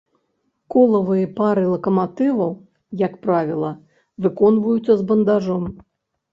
[0.75, 2.51] Колавыя пары лакаматываў,
[3.05, 3.71] як правіла,
[4.27, 5.63] выконваюцца з бандажом.